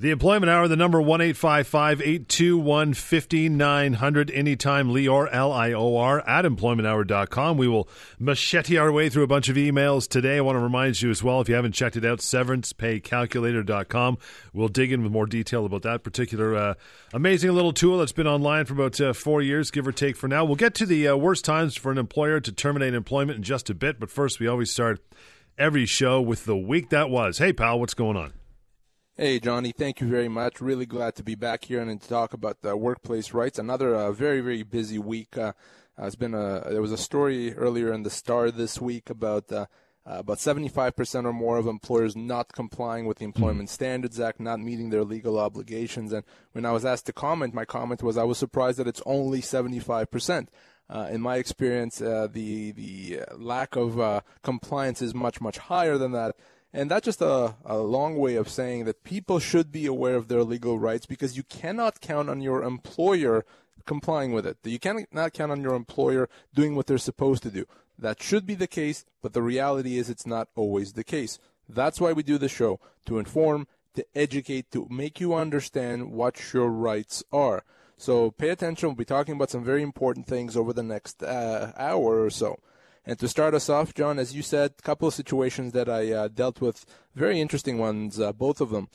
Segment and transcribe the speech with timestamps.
[0.00, 6.44] The Employment Hour, the number 1 821 5900, anytime Lior, L I O R, at
[6.44, 7.56] employmenthour.com.
[7.56, 10.36] We will machete our way through a bunch of emails today.
[10.36, 14.18] I want to remind you as well, if you haven't checked it out, severancepaycalculator.com.
[14.52, 16.74] We'll dig in with more detail about that particular uh,
[17.12, 20.28] amazing little tool that's been online for about uh, four years, give or take for
[20.28, 20.44] now.
[20.44, 23.68] We'll get to the uh, worst times for an employer to terminate employment in just
[23.68, 25.00] a bit, but first, we always start
[25.58, 27.38] every show with the week that was.
[27.38, 28.37] Hey, pal, what's going on?
[29.20, 30.60] Hey, Johnny, thank you very much.
[30.60, 33.58] Really glad to be back here and to talk about the workplace rights.
[33.58, 35.36] Another uh, very, very busy week.
[35.36, 35.54] Uh,
[36.00, 39.50] uh, it's been a, there was a story earlier in the Star this week about
[39.50, 39.66] uh,
[40.06, 44.60] uh, about 75% or more of employers not complying with the Employment Standards Act, not
[44.60, 46.12] meeting their legal obligations.
[46.12, 46.22] And
[46.52, 49.40] when I was asked to comment, my comment was I was surprised that it's only
[49.40, 50.46] 75%.
[50.88, 55.98] Uh, in my experience, uh, the the lack of uh, compliance is much much higher
[55.98, 56.36] than that.
[56.72, 60.28] And that's just a, a long way of saying that people should be aware of
[60.28, 63.44] their legal rights because you cannot count on your employer
[63.86, 64.58] complying with it.
[64.64, 67.64] You cannot count on your employer doing what they're supposed to do.
[67.98, 71.38] That should be the case, but the reality is it's not always the case.
[71.68, 76.52] That's why we do the show to inform, to educate, to make you understand what
[76.52, 77.64] your rights are.
[77.96, 78.90] So pay attention.
[78.90, 82.60] We'll be talking about some very important things over the next uh, hour or so.
[83.08, 86.12] And to start us off, John, as you said, a couple of situations that I
[86.12, 86.84] uh, dealt with,
[87.14, 88.90] very interesting ones, uh, both of them.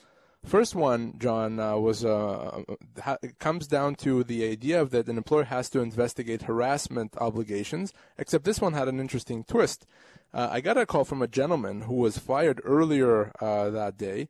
[0.45, 2.61] First one, John, uh, was uh,
[3.01, 7.91] ha- comes down to the idea of that an employer has to investigate harassment obligations.
[8.19, 9.87] Except this one had an interesting twist.
[10.31, 14.29] Uh, I got a call from a gentleman who was fired earlier uh, that day,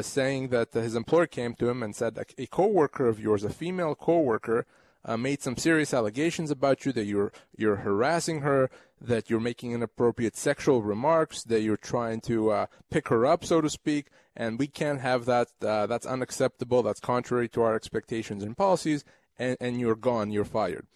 [0.00, 3.94] saying that his employer came to him and said a coworker of yours, a female
[3.94, 4.66] coworker,
[5.04, 9.72] uh, made some serious allegations about you that you're you're harassing her, that you're making
[9.72, 14.58] inappropriate sexual remarks, that you're trying to uh, pick her up, so to speak, and
[14.58, 15.48] we can't have that.
[15.60, 16.82] Uh, that's unacceptable.
[16.82, 19.04] That's contrary to our expectations and policies.
[19.38, 20.30] And, and you're gone.
[20.30, 20.86] You're fired.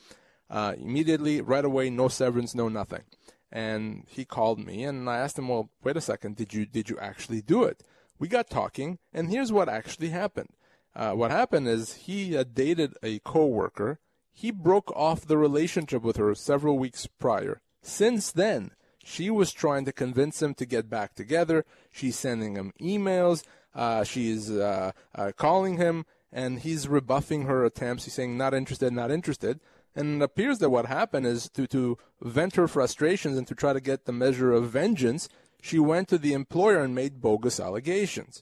[0.49, 3.03] Uh, immediately, right away, no severance, no nothing.
[3.51, 6.37] And he called me, and I asked him, "Well, wait a second.
[6.37, 7.83] Did you did you actually do it?"
[8.19, 10.51] We got talking, and here's what actually happened.
[10.97, 13.99] Uh, what happened is he dated a coworker.
[14.33, 17.61] He broke off the relationship with her several weeks prior.
[17.83, 18.71] Since then,
[19.05, 21.67] she was trying to convince him to get back together.
[21.93, 23.45] She's sending him emails.
[23.75, 28.05] Uh, she's uh, uh, calling him, and he's rebuffing her attempts.
[28.05, 29.61] He's saying, not interested, not interested.
[29.95, 33.75] And it appears that what happened is to, to vent her frustrations and to try
[33.75, 35.29] to get the measure of vengeance,
[35.61, 38.41] she went to the employer and made bogus allegations.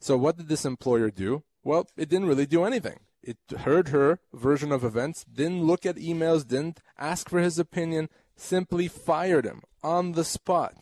[0.00, 1.42] So, what did this employer do?
[1.64, 3.00] Well, it didn't really do anything.
[3.22, 8.10] It heard her version of events, didn't look at emails, didn't ask for his opinion,
[8.36, 10.74] simply fired him on the spot.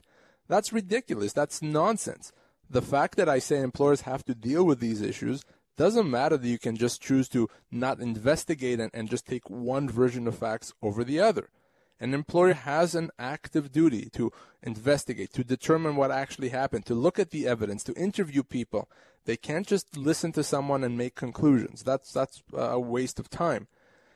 [0.49, 1.33] That's ridiculous.
[1.33, 2.33] That's nonsense.
[2.69, 5.45] The fact that I say employers have to deal with these issues
[5.77, 9.89] doesn't matter that you can just choose to not investigate and, and just take one
[9.89, 11.49] version of facts over the other.
[12.03, 17.17] An employer has an active duty to investigate, to determine what actually happened, to look
[17.17, 18.91] at the evidence, to interview people.
[19.25, 21.85] They can't just listen to someone and make conclusions.
[21.85, 23.69] That's that's a waste of time.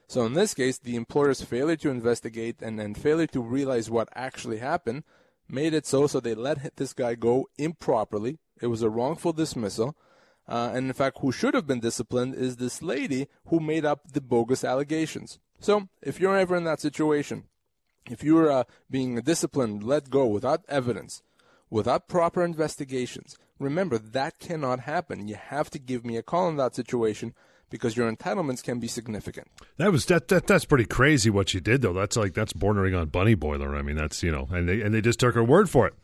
[0.08, 4.08] So in this case, the employer's failure to investigate and, and failure to realize what
[4.16, 5.04] actually happened
[5.48, 8.40] made it so so they let this guy go improperly.
[8.60, 9.96] It was a wrongful dismissal.
[10.48, 14.10] Uh, and in fact, who should have been disciplined is this lady who made up
[14.12, 15.38] the bogus allegations.
[15.60, 17.44] So if you're ever in that situation,
[18.10, 21.22] if you're uh, being disciplined, let go without evidence,
[21.70, 25.28] without proper investigations, remember that cannot happen.
[25.28, 27.34] You have to give me a call in that situation
[27.70, 29.48] because your entitlements can be significant.
[29.76, 31.92] That was that, that that's pretty crazy what you did though.
[31.92, 33.74] That's like that's bordering on bunny boiler.
[33.74, 35.94] I mean, that's you know, and they and they just took her word for it.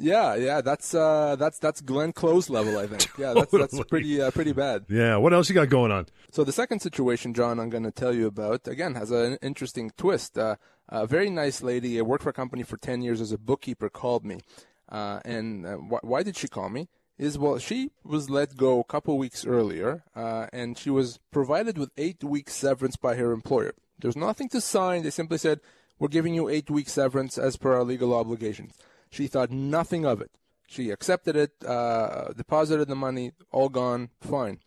[0.00, 3.08] Yeah, yeah, that's uh, that's that's Glenn Close level, I think.
[3.18, 3.68] Yeah, that's totally.
[3.72, 4.84] that's pretty uh, pretty bad.
[4.88, 6.06] Yeah, what else you got going on?
[6.30, 9.90] So the second situation, John, I'm going to tell you about again has an interesting
[9.96, 10.38] twist.
[10.38, 10.54] Uh,
[10.88, 11.98] a very nice lady.
[11.98, 13.88] I worked for a company for ten years as a bookkeeper.
[13.88, 14.40] Called me,
[14.88, 16.88] uh, and uh, wh- why did she call me?
[17.18, 21.76] Is well, she was let go a couple weeks earlier, uh, and she was provided
[21.76, 23.74] with eight weeks severance by her employer.
[23.98, 25.02] There's nothing to sign.
[25.02, 25.60] They simply said,
[25.98, 28.74] "We're giving you eight weeks severance as per our legal obligations."
[29.10, 30.30] She thought nothing of it.
[30.68, 34.60] She accepted it, uh, deposited the money, all gone, fine.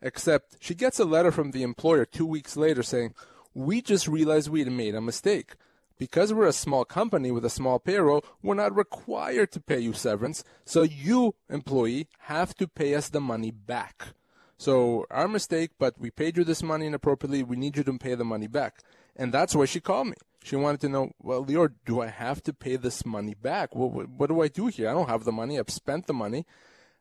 [0.00, 3.14] Except she gets a letter from the employer two weeks later saying,
[3.54, 5.54] We just realized we had made a mistake.
[5.98, 9.92] Because we're a small company with a small payroll, we're not required to pay you
[9.92, 14.14] severance, so you, employee, have to pay us the money back.
[14.56, 18.14] So, our mistake, but we paid you this money inappropriately, we need you to pay
[18.14, 18.80] the money back.
[19.14, 20.14] And that's why she called me.
[20.42, 23.74] She wanted to know, well, Lior, do I have to pay this money back?
[23.74, 24.88] What, what, what, do I do here?
[24.88, 25.58] I don't have the money.
[25.58, 26.46] I've spent the money.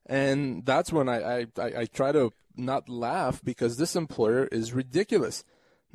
[0.05, 4.73] And that's when I, I, I, I try to not laugh because this employer is
[4.73, 5.45] ridiculous.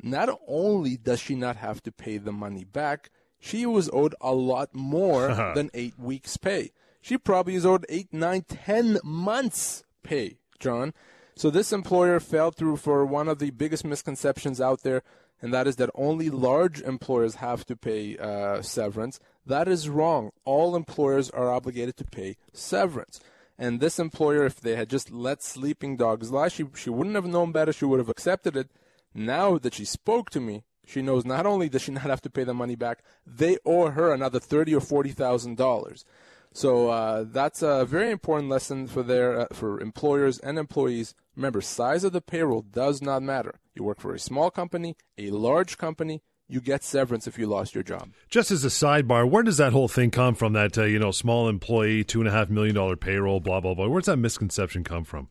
[0.01, 3.09] Not only does she not have to pay the money back,
[3.39, 6.71] she was owed a lot more than eight weeks' pay.
[7.01, 10.93] She probably is owed eight, nine, ten months' pay, John.
[11.35, 15.03] So this employer fell through for one of the biggest misconceptions out there,
[15.41, 19.19] and that is that only large employers have to pay uh, severance.
[19.45, 20.31] That is wrong.
[20.45, 23.19] All employers are obligated to pay severance.
[23.57, 27.27] And this employer, if they had just let sleeping dogs lie, she, she wouldn't have
[27.27, 27.71] known better.
[27.71, 28.69] She would have accepted it.
[29.15, 32.29] Now that she spoke to me, she knows not only does she not have to
[32.29, 36.05] pay the money back, they owe her another thirty or forty thousand dollars.
[36.53, 41.15] So uh, that's a very important lesson for their uh, for employers and employees.
[41.35, 43.55] Remember, size of the payroll does not matter.
[43.73, 47.73] You work for a small company, a large company, you get severance if you lost
[47.73, 48.09] your job.
[48.29, 50.53] Just as a sidebar, where does that whole thing come from?
[50.53, 53.73] That uh, you know, small employee, two and a half million dollar payroll, blah blah
[53.73, 53.87] blah.
[53.87, 55.29] Where's that misconception come from?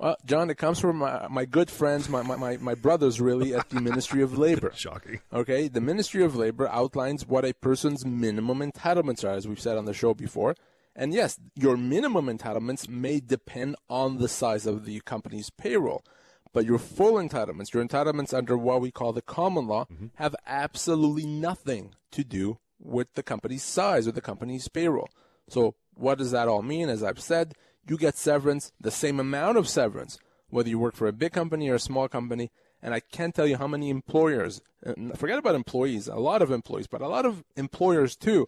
[0.00, 3.68] Well, John, it comes from my, my good friends, my, my, my brothers, really, at
[3.68, 4.72] the Ministry of Labor.
[4.74, 5.20] Shocking.
[5.30, 9.76] Okay, the Ministry of Labor outlines what a person's minimum entitlements are, as we've said
[9.76, 10.56] on the show before.
[10.96, 16.02] And yes, your minimum entitlements may depend on the size of the company's payroll.
[16.54, 20.06] But your full entitlements, your entitlements under what we call the common law, mm-hmm.
[20.14, 25.10] have absolutely nothing to do with the company's size or the company's payroll.
[25.50, 26.88] So, what does that all mean?
[26.88, 27.54] As I've said,
[27.88, 30.18] you get severance, the same amount of severance,
[30.48, 32.50] whether you work for a big company or a small company.
[32.82, 34.62] And I can't tell you how many employers,
[35.14, 38.46] forget about employees, a lot of employees, but a lot of employers too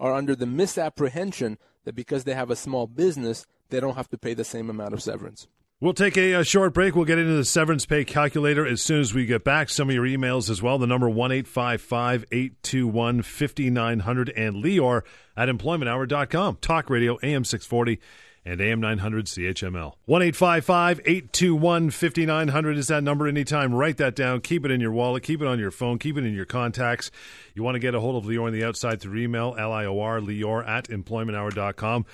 [0.00, 4.18] are under the misapprehension that because they have a small business, they don't have to
[4.18, 5.46] pay the same amount of severance.
[5.80, 6.94] We'll take a, a, short break.
[6.94, 9.68] We'll get into the severance pay calculator as soon as we get back.
[9.68, 10.78] Some of your emails as well.
[10.78, 15.02] The number one eight five five eight two one fifty nine hundred and Lior
[15.36, 16.58] at employmenthour.com.
[16.62, 18.00] Talk Radio AM 640
[18.44, 19.94] and AM 900 CHML.
[20.04, 23.74] 1 821 5900 is that number anytime.
[23.74, 24.40] Write that down.
[24.40, 25.22] Keep it in your wallet.
[25.22, 25.98] Keep it on your phone.
[25.98, 27.10] Keep it in your contacts.
[27.54, 29.84] You want to get a hold of Lior on the outside through email, L I
[29.86, 32.06] O R, Lior at employmenthour.com.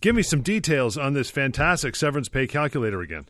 [0.00, 3.26] Give me some details on this fantastic severance pay calculator again.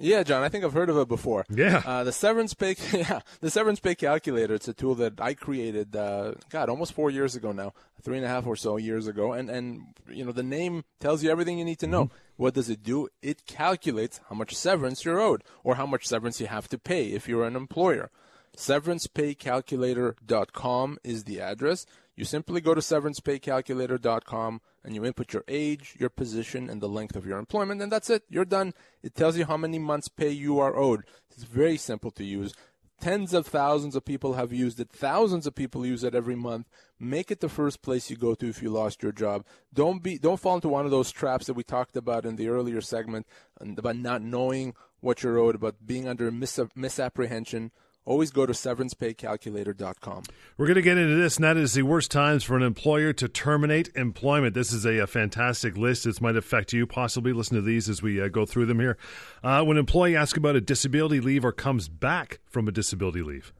[0.00, 1.44] Yeah, John, I think I've heard of it before.
[1.50, 1.82] Yeah.
[1.84, 4.54] Uh, the severance pay, yeah, the severance pay calculator.
[4.54, 5.96] It's a tool that I created.
[5.96, 7.72] Uh, God, almost four years ago now,
[8.02, 11.24] three and a half or so years ago, and and you know the name tells
[11.24, 12.04] you everything you need to know.
[12.04, 12.14] Mm-hmm.
[12.36, 13.08] What does it do?
[13.22, 17.08] It calculates how much severance you're owed, or how much severance you have to pay
[17.08, 18.10] if you're an employer.
[18.56, 21.84] SeverancePayCalculator.com is the address.
[22.18, 27.14] You simply go to severancepaycalculator.com and you input your age, your position, and the length
[27.14, 28.24] of your employment, and that's it.
[28.28, 28.74] You're done.
[29.04, 31.04] It tells you how many months' pay you are owed.
[31.30, 32.54] It's very simple to use.
[33.00, 34.90] Tens of thousands of people have used it.
[34.90, 36.66] Thousands of people use it every month.
[36.98, 39.44] Make it the first place you go to if you lost your job.
[39.72, 42.48] Don't be don't fall into one of those traps that we talked about in the
[42.48, 43.28] earlier segment
[43.60, 47.70] about not knowing what you're owed, about being under mis- misapprehension
[48.08, 50.22] always go to severancepaycalculator.com.
[50.56, 53.12] We're going to get into this, and that is the worst times for an employer
[53.12, 54.54] to terminate employment.
[54.54, 56.04] This is a, a fantastic list.
[56.04, 56.86] This might affect you.
[56.86, 58.96] Possibly listen to these as we uh, go through them here.
[59.44, 63.22] Uh, when an employee asks about a disability leave or comes back from a disability
[63.22, 63.52] leave.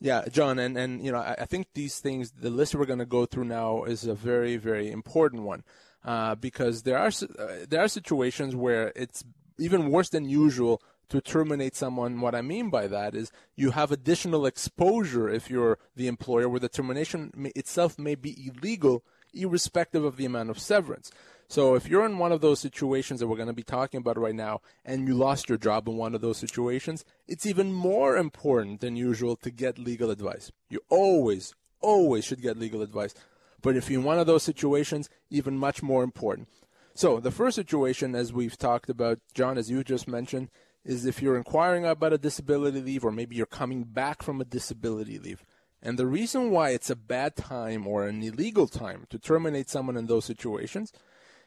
[0.00, 3.00] Yeah, John, and, and you know, I, I think these things, the list we're going
[3.00, 5.64] to go through now is a very, very important one
[6.04, 9.24] uh, because there are uh, there are situations where it's
[9.58, 12.20] even worse than usual to terminate someone.
[12.20, 16.60] What I mean by that is you have additional exposure if you're the employer, where
[16.60, 21.10] the termination may, itself may be illegal, irrespective of the amount of severance.
[21.50, 24.18] So if you're in one of those situations that we're going to be talking about
[24.18, 28.18] right now, and you lost your job in one of those situations, it's even more
[28.18, 30.52] important than usual to get legal advice.
[30.68, 33.14] You always, always should get legal advice.
[33.62, 36.48] But if you're in one of those situations, even much more important.
[36.94, 40.50] So the first situation, as we've talked about, John, as you just mentioned,
[40.88, 44.44] is if you're inquiring about a disability leave or maybe you're coming back from a
[44.44, 45.44] disability leave.
[45.82, 49.98] And the reason why it's a bad time or an illegal time to terminate someone
[49.98, 50.90] in those situations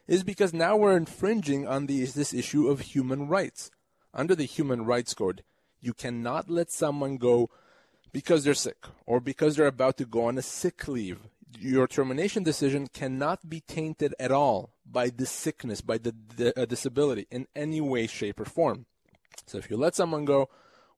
[0.07, 3.71] is because now we're infringing on the, this issue of human rights.
[4.13, 5.43] Under the Human Rights Code,
[5.79, 7.50] you cannot let someone go
[8.13, 11.19] because they're sick or because they're about to go on a sick leave.
[11.60, 16.65] Your termination decision cannot be tainted at all by the sickness, by the, the uh,
[16.65, 18.86] disability in any way, shape, or form.
[19.48, 20.50] So if you let someone go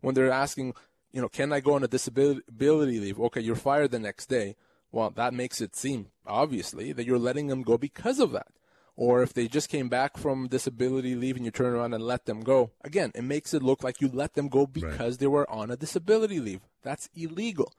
[0.02, 0.74] when they're asking,
[1.12, 3.20] you know, can I go on a disability leave?
[3.20, 4.56] Okay, you're fired the next day.
[4.92, 8.48] Well, that makes it seem obviously that you're letting them go because of that.
[8.96, 12.26] Or if they just came back from disability leave and you turn around and let
[12.26, 15.20] them go, again, it makes it look like you let them go because right.
[15.20, 16.62] they were on a disability leave.
[16.84, 17.74] That's illegal.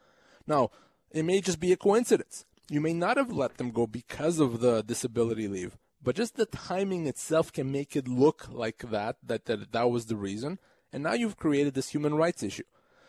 [0.47, 0.71] Now,
[1.13, 2.45] it may just be a coincidence.
[2.69, 6.47] You may not have let them go because of the disability leave, but just the
[6.47, 10.59] timing itself can make it look like that, that, that, that was the reason.
[10.93, 12.65] And now you've created this human rights issue.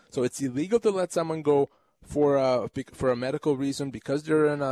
[0.09, 1.69] So it's illegal to let someone go
[2.01, 4.65] for a, for a medical reason because they're in a,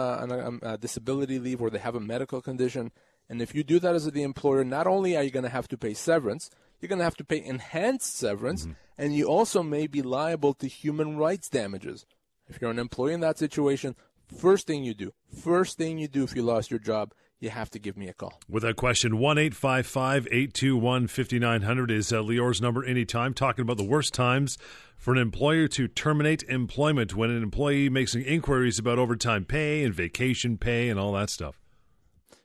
[0.63, 2.91] a, a disability leave or they have a medical condition.
[3.29, 5.67] And if you do that as the employer, not only are you going to have
[5.69, 6.49] to pay severance,
[6.79, 8.73] you're going to have to pay enhanced severance, mm-hmm.
[8.97, 12.05] and you also may be liable to human rights damages.
[12.49, 13.95] If you're an employee in that situation,
[14.37, 17.13] first thing you do, first thing you do if you lost your job,
[17.43, 18.39] you have to give me a call.
[18.49, 23.83] With that question, 1 855 821 5900 is uh, Lior's number anytime, talking about the
[23.83, 24.57] worst times
[24.95, 29.93] for an employer to terminate employment when an employee makes inquiries about overtime pay and
[29.93, 31.59] vacation pay and all that stuff.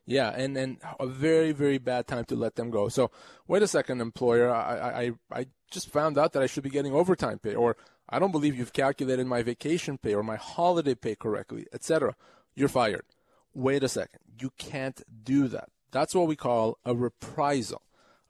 [0.05, 2.89] Yeah, and, and a very, very bad time to let them go.
[2.89, 3.11] So,
[3.47, 4.53] wait a second, employer.
[4.53, 7.77] I, I, I just found out that I should be getting overtime pay, or
[8.09, 12.15] I don't believe you've calculated my vacation pay or my holiday pay correctly, etc.
[12.55, 13.05] You're fired.
[13.53, 14.19] Wait a second.
[14.39, 15.69] You can't do that.
[15.91, 17.81] That's what we call a reprisal.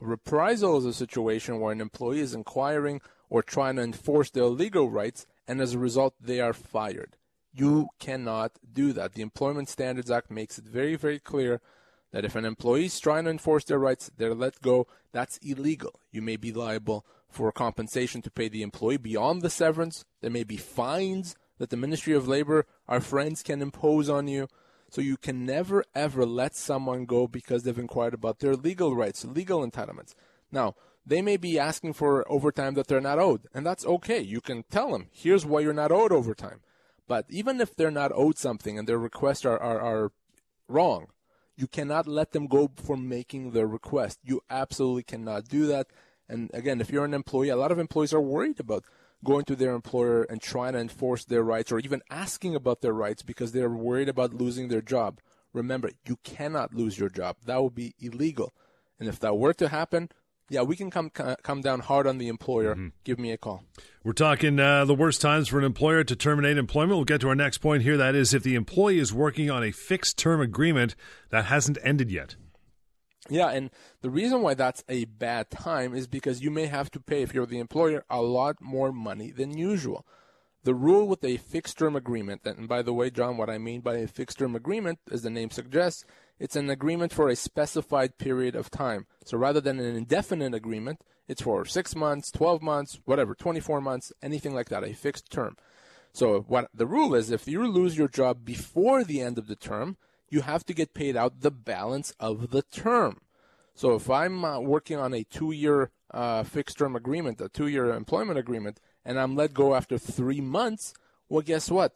[0.01, 4.45] A reprisal is a situation where an employee is inquiring or trying to enforce their
[4.45, 7.17] legal rights, and as a result, they are fired.
[7.53, 9.13] You cannot do that.
[9.13, 11.61] The Employment Standards Act makes it very, very clear
[12.11, 14.87] that if an employee is trying to enforce their rights, they're let go.
[15.11, 15.99] That's illegal.
[16.11, 20.05] You may be liable for compensation to pay the employee beyond the severance.
[20.21, 24.47] There may be fines that the Ministry of Labor, our friends, can impose on you.
[24.91, 29.25] So you can never ever let someone go because they've inquired about their legal rights,
[29.25, 30.15] legal entitlements.
[30.51, 34.19] Now, they may be asking for overtime that they're not owed, and that's okay.
[34.19, 36.61] You can tell them, here's why you're not owed overtime.
[37.07, 40.11] But even if they're not owed something and their requests are, are, are
[40.67, 41.07] wrong,
[41.55, 44.19] you cannot let them go for making their request.
[44.23, 45.87] You absolutely cannot do that.
[46.29, 48.85] And again, if you're an employee, a lot of employees are worried about
[49.23, 52.93] going to their employer and trying to enforce their rights or even asking about their
[52.93, 55.19] rights because they're worried about losing their job.
[55.53, 57.37] Remember, you cannot lose your job.
[57.45, 58.53] That would be illegal.
[58.99, 60.09] And if that were to happen,
[60.49, 62.73] yeah, we can come come down hard on the employer.
[62.73, 62.87] Mm-hmm.
[63.03, 63.63] Give me a call.
[64.03, 66.97] We're talking uh, the worst times for an employer to terminate employment.
[66.97, 67.97] We'll get to our next point here.
[67.97, 70.95] That is, if the employee is working on a fixed term agreement
[71.29, 72.35] that hasn't ended yet.
[73.27, 73.69] Yeah, and
[74.01, 77.33] the reason why that's a bad time is because you may have to pay, if
[77.33, 80.05] you're the employer, a lot more money than usual.
[80.63, 83.81] The rule with a fixed term agreement, and by the way, John, what I mean
[83.81, 86.05] by a fixed term agreement, as the name suggests,
[86.37, 89.05] it's an agreement for a specified period of time.
[89.25, 94.11] So rather than an indefinite agreement, it's for six months, 12 months, whatever, 24 months,
[94.21, 95.57] anything like that, a fixed term.
[96.11, 99.55] So what the rule is, if you lose your job before the end of the
[99.55, 99.97] term,
[100.29, 103.21] you have to get paid out the balance of the term.
[103.73, 108.79] So if I'm uh, working on a two-year uh, fixed-term agreement, a two-year employment agreement,
[109.05, 110.93] and I'm let go after three months,
[111.29, 111.93] well, guess what?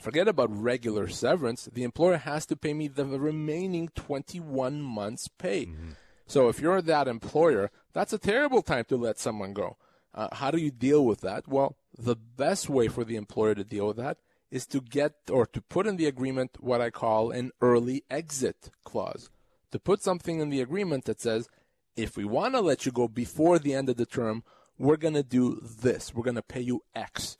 [0.00, 1.68] Forget about regular severance.
[1.72, 5.66] The employer has to pay me the remaining 21 months' pay.
[5.66, 5.90] Mm-hmm.
[6.26, 9.76] So if you're that employer, that's a terrible time to let someone go.
[10.14, 11.46] Uh, how do you deal with that?
[11.46, 14.18] Well, the best way for the employer to deal with that
[14.52, 18.70] is to get or to put in the agreement what I call an early exit
[18.84, 19.30] clause.
[19.72, 21.48] To put something in the agreement that says,
[21.96, 24.44] if we want to let you go before the end of the term,
[24.78, 26.14] we're going to do this.
[26.14, 27.38] We're going to pay you X.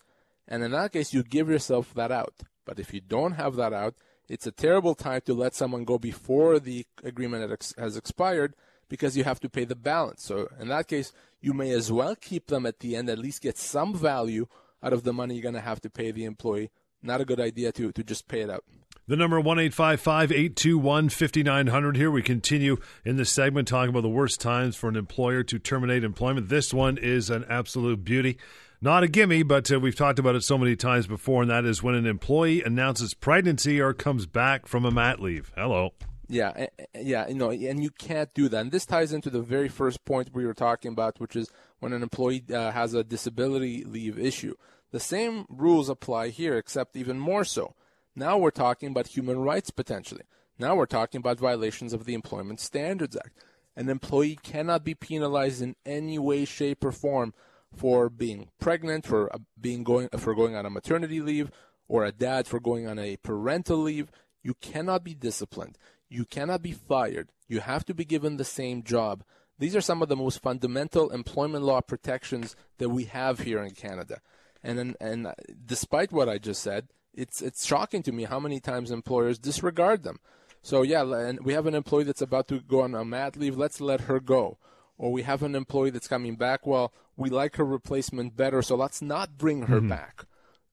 [0.48, 2.34] And in that case, you give yourself that out.
[2.64, 3.94] But if you don't have that out,
[4.26, 8.54] it's a terrible time to let someone go before the agreement has expired
[8.88, 10.22] because you have to pay the balance.
[10.24, 13.42] So in that case, you may as well keep them at the end, at least
[13.42, 14.46] get some value
[14.82, 16.70] out of the money you're going to have to pay the employee.
[17.02, 18.64] Not a good idea to, to just pay it out.
[19.08, 21.96] The number one eight five five eight two one fifty nine hundred.
[21.96, 25.58] Here we continue in this segment talking about the worst times for an employer to
[25.58, 26.48] terminate employment.
[26.48, 28.38] This one is an absolute beauty.
[28.80, 31.64] Not a gimme, but uh, we've talked about it so many times before, and that
[31.64, 35.52] is when an employee announces pregnancy or comes back from a mat leave.
[35.56, 35.94] Hello.
[36.28, 38.60] Yeah, yeah, you know, and you can't do that.
[38.60, 41.92] And this ties into the very first point we were talking about, which is when
[41.92, 44.54] an employee uh, has a disability leave issue.
[44.92, 47.74] The same rules apply here, except even more so.
[48.14, 50.22] Now we're talking about human rights potentially.
[50.58, 53.42] Now we're talking about violations of the Employment Standards Act.
[53.74, 57.32] An employee cannot be penalized in any way, shape, or form
[57.74, 61.50] for being pregnant, for uh, being going for going on a maternity leave,
[61.88, 64.10] or a dad for going on a parental leave.
[64.42, 65.78] You cannot be disciplined.
[66.10, 67.30] You cannot be fired.
[67.48, 69.24] You have to be given the same job.
[69.58, 73.70] These are some of the most fundamental employment law protections that we have here in
[73.70, 74.20] Canada.
[74.62, 75.32] And and, and
[75.66, 80.02] despite what I just said, it's it's shocking to me how many times employers disregard
[80.02, 80.20] them.
[80.62, 83.56] So yeah, and we have an employee that's about to go on a mat leave.
[83.56, 84.58] Let's let her go
[85.02, 86.64] or we have an employee that's coming back.
[86.64, 89.88] Well, we like her replacement better, so let's not bring her mm-hmm.
[89.88, 90.26] back.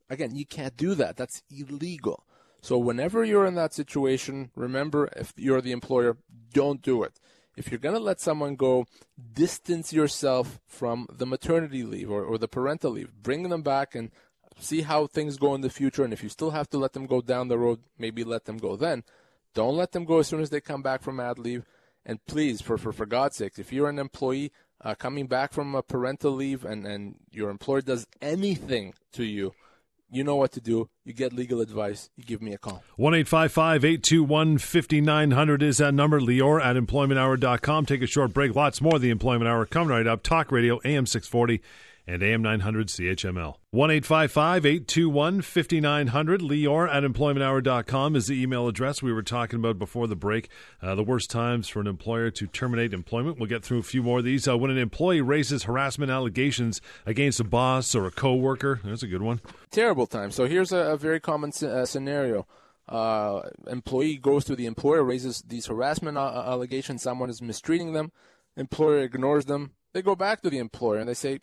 [0.07, 1.17] Again, you can't do that.
[1.17, 2.23] That's illegal.
[2.61, 6.17] So whenever you're in that situation, remember if you're the employer,
[6.53, 7.19] don't do it.
[7.57, 8.85] If you're going to let someone go,
[9.33, 13.11] distance yourself from the maternity leave or, or the parental leave.
[13.21, 14.11] Bring them back and
[14.59, 16.03] see how things go in the future.
[16.03, 18.57] And if you still have to let them go down the road, maybe let them
[18.57, 19.03] go then.
[19.53, 21.65] Don't let them go as soon as they come back from ad leave.
[22.05, 24.51] And please, for, for, for God's sake, if you're an employee
[24.81, 29.53] uh, coming back from a parental leave and, and your employer does anything to you,
[30.11, 30.89] you know what to do.
[31.05, 32.09] You get legal advice.
[32.15, 32.83] You give me a call.
[32.97, 36.19] 1 821 5900 is that number.
[36.19, 37.85] Lior at employmenthour.com.
[37.85, 38.55] Take a short break.
[38.55, 40.23] Lots more of the Employment Hour coming right up.
[40.23, 41.61] Talk Radio, AM 640
[42.09, 43.55] and AM 900 CHML.
[43.69, 46.41] 1 821 5900.
[46.41, 50.49] Lior at employmenthour.com is the email address we were talking about before the break.
[50.81, 53.37] Uh, the worst times for an employer to terminate employment.
[53.37, 54.47] We'll get through a few more of these.
[54.47, 59.07] Uh, when an employee raises harassment allegations against a boss or a coworker, that's a
[59.07, 59.39] good one.
[59.69, 60.31] Terrible time.
[60.31, 62.47] So here's a, a very common uh, scenario.
[62.87, 67.03] Uh, employee goes to the employer, raises these harassment allegations.
[67.03, 68.11] Someone is mistreating them.
[68.57, 69.73] Employer ignores them.
[69.93, 71.39] They go back to the employer and they say,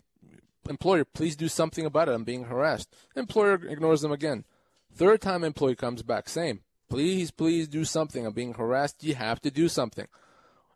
[0.69, 2.13] employer, please do something about it.
[2.13, 2.93] I'm being harassed.
[3.15, 4.45] Employer ignores them again.
[4.93, 6.61] Third time employee comes back, same.
[6.89, 8.25] Please, please do something.
[8.25, 9.03] I'm being harassed.
[9.03, 10.07] You have to do something.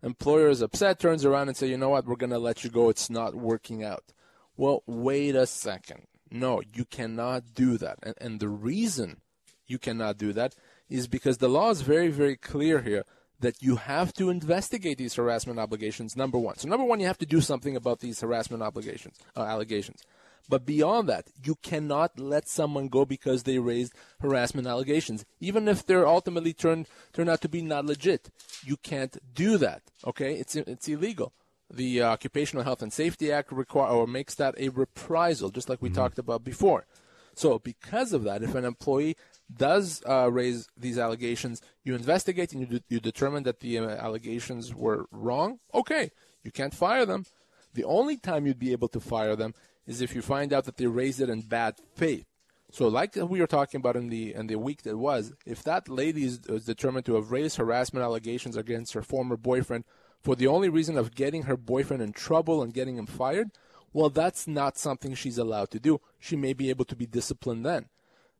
[0.03, 2.69] Employer is upset, turns around and say, you know what, we're going to let you
[2.69, 2.89] go.
[2.89, 4.13] It's not working out.
[4.57, 6.07] Well, wait a second.
[6.29, 7.99] No, you cannot do that.
[8.03, 9.21] And, and the reason
[9.67, 10.55] you cannot do that
[10.89, 13.05] is because the law is very, very clear here
[13.41, 16.15] that you have to investigate these harassment obligations.
[16.15, 16.57] Number one.
[16.57, 20.03] So number one, you have to do something about these harassment obligations, uh, allegations.
[20.49, 25.85] But beyond that, you cannot let someone go because they raised harassment allegations, even if
[25.85, 28.29] they're ultimately turned turn out to be not legit.
[28.63, 29.83] You can't do that.
[30.05, 31.33] Okay, it's it's illegal.
[31.73, 35.81] The uh, Occupational Health and Safety Act require or makes that a reprisal, just like
[35.81, 35.99] we mm-hmm.
[35.99, 36.85] talked about before.
[37.33, 39.15] So because of that, if an employee
[39.57, 43.89] does uh, raise these allegations, you investigate and you, de- you determine that the uh,
[43.89, 46.11] allegations were wrong, okay,
[46.43, 47.25] you can't fire them.
[47.73, 49.53] The only time you'd be able to fire them
[49.87, 52.25] is if you find out that they raised it in bad faith.
[52.71, 55.89] So, like we were talking about in the in the week that was, if that
[55.89, 59.83] lady is, is determined to have raised harassment allegations against her former boyfriend
[60.21, 63.49] for the only reason of getting her boyfriend in trouble and getting him fired,
[63.91, 65.99] well, that's not something she's allowed to do.
[66.19, 67.89] She may be able to be disciplined then.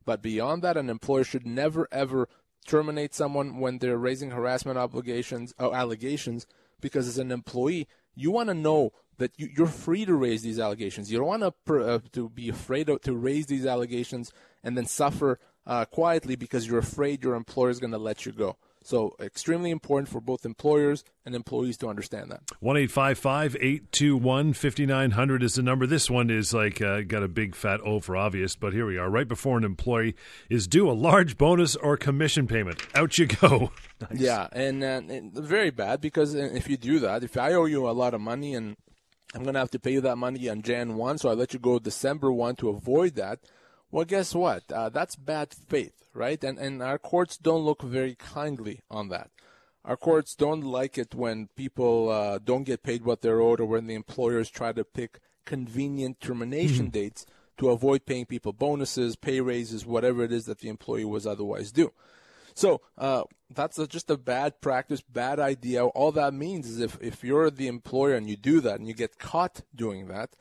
[0.06, 2.28] But beyond that, an employer should never ever
[2.66, 6.46] terminate someone when they're raising harassment obligations or allegations
[6.80, 10.60] because as an employee, you want to know that you, are free to raise these
[10.60, 11.12] allegations.
[11.12, 14.32] You don't want to uh, to be afraid of, to raise these allegations
[14.64, 18.32] and then suffer uh, quietly because you're afraid your employer is going to let you
[18.32, 18.58] go.
[18.84, 22.42] So extremely important for both employers and employees to understand that.
[22.60, 25.86] One eight five five eight two one fifty nine hundred is the number.
[25.86, 28.98] This one is like uh, got a big fat O for obvious, but here we
[28.98, 29.10] are.
[29.10, 30.16] Right before an employee
[30.50, 33.72] is due a large bonus or commission payment, out you go.
[34.02, 34.20] nice.
[34.20, 37.88] Yeah, and, uh, and very bad because if you do that, if I owe you
[37.88, 38.76] a lot of money and
[39.34, 41.54] I'm going to have to pay you that money on Jan 1, so I let
[41.54, 43.40] you go December 1 to avoid that
[43.92, 44.64] well, guess what?
[44.72, 46.42] Uh, that's bad faith, right?
[46.44, 49.30] And and our courts don't look very kindly on that.
[49.84, 53.66] Our courts don't like it when people uh, don't get paid what they're owed, or
[53.66, 56.92] when the employers try to pick convenient termination mm-hmm.
[56.92, 57.26] dates
[57.58, 61.72] to avoid paying people bonuses, pay raises, whatever it is that the employee was otherwise
[61.72, 61.92] due.
[62.54, 63.24] So uh,
[63.54, 65.86] that's a, just a bad practice, bad idea.
[65.86, 68.94] All that means is if, if you're the employer and you do that and you
[68.94, 70.36] get caught doing that,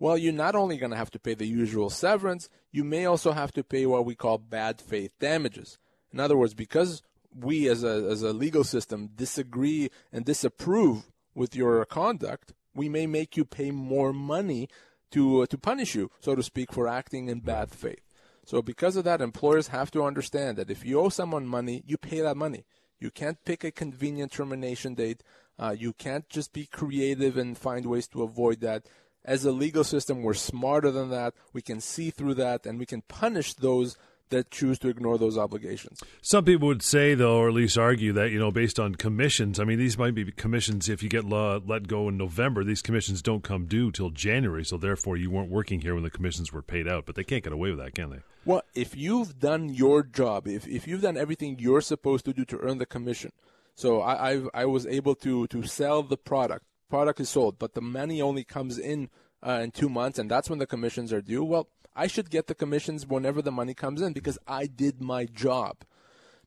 [0.00, 3.32] well, you're not only going to have to pay the usual severance, you may also
[3.32, 5.78] have to pay what we call bad faith damages.
[6.10, 7.02] In other words, because
[7.38, 13.06] we as a, as a legal system disagree and disapprove with your conduct, we may
[13.06, 14.68] make you pay more money
[15.10, 18.00] to, uh, to punish you, so to speak, for acting in bad faith.
[18.46, 21.98] So, because of that, employers have to understand that if you owe someone money, you
[21.98, 22.64] pay that money.
[22.98, 25.22] You can't pick a convenient termination date.
[25.58, 28.86] Uh, you can't just be creative and find ways to avoid that
[29.30, 31.34] as a legal system, we're smarter than that.
[31.52, 33.96] We can see through that, and we can punish those
[34.30, 36.02] that choose to ignore those obligations.
[36.20, 39.60] Some people would say, though, or at least argue that you know, based on commissions.
[39.60, 40.88] I mean, these might be commissions.
[40.88, 44.64] If you get let go in November, these commissions don't come due till January.
[44.64, 47.06] So therefore, you weren't working here when the commissions were paid out.
[47.06, 48.20] But they can't get away with that, can they?
[48.44, 52.44] Well, if you've done your job, if if you've done everything you're supposed to do
[52.46, 53.30] to earn the commission,
[53.76, 57.74] so I I've, I was able to to sell the product product is sold, but
[57.74, 59.08] the money only comes in
[59.46, 61.42] uh, in two months, and that's when the commissions are due.
[61.42, 65.24] Well, I should get the commissions whenever the money comes in because I did my
[65.24, 65.84] job.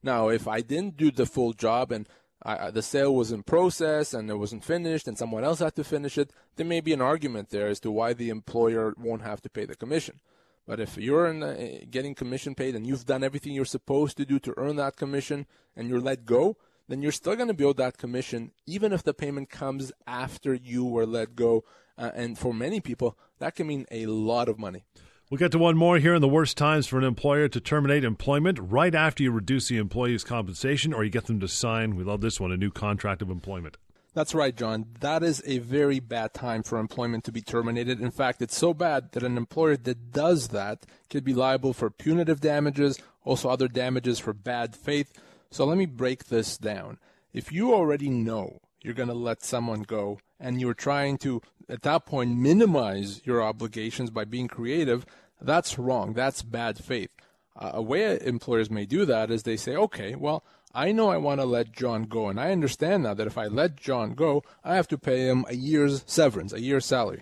[0.02, 2.08] Now, if I didn't do the full job and
[2.46, 5.84] I, the sale was in process and it wasn't finished and someone else had to
[5.84, 9.42] finish it, there may be an argument there as to why the employer won't have
[9.42, 10.20] to pay the commission.
[10.66, 14.26] But if you're in, uh, getting commission paid and you've done everything you're supposed to
[14.26, 17.64] do to earn that commission and you're let go, then you're still going to be
[17.64, 21.64] owed that commission, even if the payment comes after you were let go.
[21.98, 24.84] Uh, and for many people, that can mean a lot of money.
[25.30, 28.04] We'll get to one more here in the worst times for an employer to terminate
[28.04, 32.04] employment right after you reduce the employee's compensation or you get them to sign, we
[32.04, 33.78] love this one, a new contract of employment.
[34.14, 34.86] That's right, John.
[35.00, 38.00] That is a very bad time for employment to be terminated.
[38.00, 41.90] In fact, it's so bad that an employer that does that could be liable for
[41.90, 45.12] punitive damages, also other damages for bad faith.
[45.54, 46.98] So let me break this down.
[47.32, 51.84] If you already know you're going to let someone go and you're trying to, at
[51.84, 55.06] that point, minimize your obligations by being creative,
[55.40, 56.14] that's wrong.
[56.14, 57.12] That's bad faith.
[57.56, 61.18] Uh, a way employers may do that is they say, okay, well, I know I
[61.18, 64.42] want to let John go, and I understand now that if I let John go,
[64.64, 67.22] I have to pay him a year's severance, a year's salary.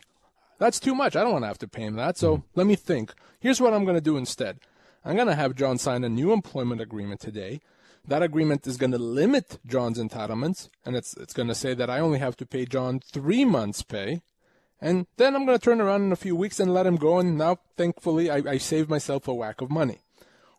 [0.57, 1.17] That's too much.
[1.17, 2.17] I don't want to have to pay him that.
[2.17, 2.45] So mm-hmm.
[2.55, 3.13] let me think.
[3.41, 4.59] Here's what I'm going to do instead.
[5.03, 7.59] I'm going to have John sign a new employment agreement today.
[8.07, 11.89] That agreement is going to limit John's entitlements, and it's it's going to say that
[11.89, 14.21] I only have to pay John three months' pay,
[14.79, 17.19] and then I'm going to turn around in a few weeks and let him go.
[17.19, 19.99] And now, thankfully, I, I saved myself a whack of money.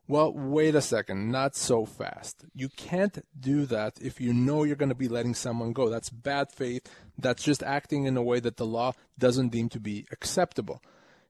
[0.09, 2.45] Well, wait a second, not so fast.
[2.55, 5.89] You can't do that if you know you're going to be letting someone go.
[5.89, 6.89] That's bad faith.
[7.17, 10.83] That's just acting in a way that the law doesn't deem to be acceptable.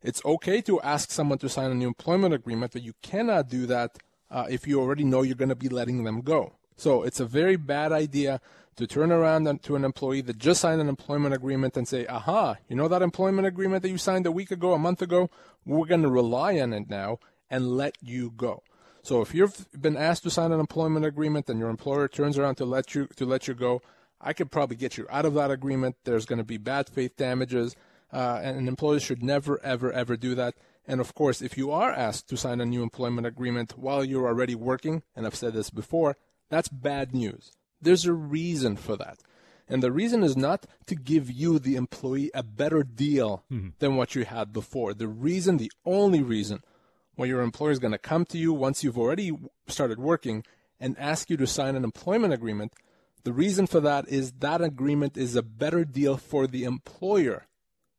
[0.03, 3.67] It's okay to ask someone to sign a new employment agreement, but you cannot do
[3.67, 3.99] that
[4.33, 6.55] uh, if you already know you're going to be letting them go.
[6.77, 8.41] So it's a very bad idea
[8.77, 12.57] to turn around to an employee that just signed an employment agreement and say, aha,
[12.69, 15.31] you know that employment agreement that you signed a week ago, a month ago?
[15.67, 17.19] We're going to rely on it now
[17.51, 18.63] and let you go.
[19.03, 22.55] So if you've been asked to sign an employment agreement and your employer turns around
[22.57, 23.83] to let you to let you go,
[24.21, 25.97] I could probably get you out of that agreement.
[26.05, 27.77] There's going to be bad faith damages,
[28.13, 30.55] uh, and employers should never, ever, ever do that.
[30.87, 34.27] And of course, if you are asked to sign a new employment agreement while you're
[34.27, 36.17] already working, and I've said this before,
[36.51, 37.53] that's bad news.
[37.81, 39.19] There's a reason for that.
[39.69, 43.71] And the reason is not to give you, the employee, a better deal mm-hmm.
[43.79, 44.93] than what you had before.
[44.93, 46.63] The reason, the only reason
[47.15, 49.33] why your employer is going to come to you once you've already
[49.69, 50.45] started working
[50.81, 52.73] and ask you to sign an employment agreement,
[53.25, 57.47] the reason for that is that agreement is a better deal for the employer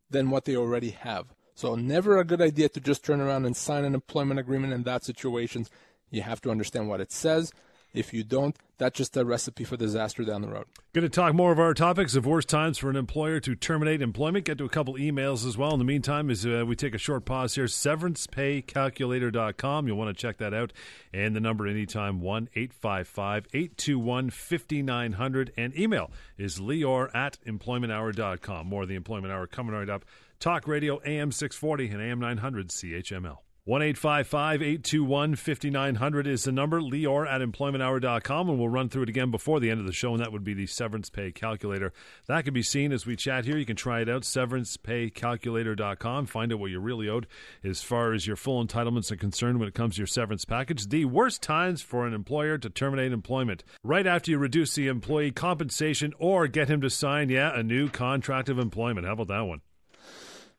[0.10, 1.34] than what they already have.
[1.56, 4.84] So, never a good idea to just turn around and sign an employment agreement in
[4.84, 5.68] that situation.
[6.10, 7.52] You have to understand what it says.
[7.94, 10.66] If you don't, that's just a recipe for disaster down the road.
[10.94, 14.02] Going to talk more of our topics of worst times for an employer to terminate
[14.02, 14.46] employment.
[14.46, 15.74] Get to a couple emails as well.
[15.74, 19.88] In the meantime, as uh, we take a short pause here, severancepaycalculator.com.
[19.88, 20.74] You'll want to check that out.
[21.14, 25.54] And the number anytime, 1 855 821 5900.
[25.56, 28.66] And email is Lior at employmenthour.com.
[28.68, 30.04] More of the Employment Hour coming right up.
[30.44, 33.38] Talk Radio AM 640 and AM 900 CHML.
[33.64, 36.82] 1 821 5900 is the number.
[36.82, 38.50] Lior at employmenthour.com.
[38.50, 40.12] And we'll run through it again before the end of the show.
[40.12, 41.94] And that would be the severance pay calculator.
[42.28, 43.58] That can be seen as we chat here.
[43.58, 44.24] You can try it out.
[44.24, 46.26] Severancepaycalculator.com.
[46.26, 47.28] Find out what you're really owed
[47.64, 50.90] as far as your full entitlements are concerned when it comes to your severance package.
[50.90, 53.64] The worst times for an employer to terminate employment.
[53.82, 57.88] Right after you reduce the employee compensation or get him to sign, yeah, a new
[57.88, 59.08] contract of employment.
[59.08, 59.62] How about that one?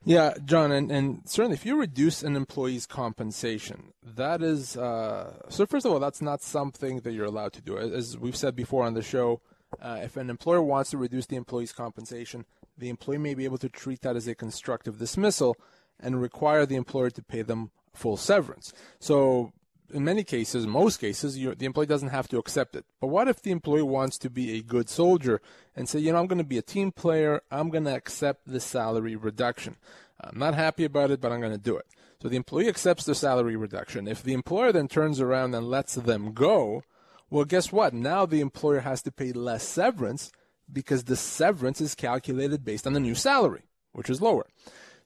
[0.05, 5.65] Yeah, John, and, and certainly if you reduce an employee's compensation, that is uh, so.
[5.65, 7.79] First of all, that's not something that you're allowed to do.
[7.79, 9.41] As we've said before on the show,
[9.81, 12.45] uh, if an employer wants to reduce the employee's compensation,
[12.77, 15.57] the employee may be able to treat that as a constructive dismissal
[15.99, 18.73] and require the employer to pay them full severance.
[18.99, 19.53] So
[19.93, 22.85] in many cases, most cases, you, the employee doesn't have to accept it.
[23.01, 25.41] But what if the employee wants to be a good soldier
[25.77, 28.47] and say, you know, I'm going to be a team player, I'm going to accept
[28.47, 29.77] the salary reduction.
[30.21, 31.87] I'm not happy about it, but I'm going to do it.
[32.23, 34.09] So the employee accepts the salary reduction.
[34.09, 36.83] If the employer then turns around and lets them go,
[37.29, 37.93] well, guess what?
[37.93, 40.33] Now the employer has to pay less severance
[40.73, 44.47] because the severance is calculated based on the new salary, which is lower.